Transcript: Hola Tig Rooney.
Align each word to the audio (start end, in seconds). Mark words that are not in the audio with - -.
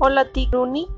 Hola 0.00 0.24
Tig 0.32 0.52
Rooney. 0.52 0.97